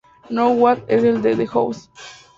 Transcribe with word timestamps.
Now 0.31 0.51
What 0.51 0.85
es 0.87 1.03
el 1.03 1.21
de 1.21 1.29
la 1.33 1.37
de 1.37 1.47
"House". 1.47 1.87